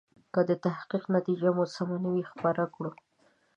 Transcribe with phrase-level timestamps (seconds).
[0.33, 2.91] که د تحقیق نتیجه مو سمه نه وي خپره کړو.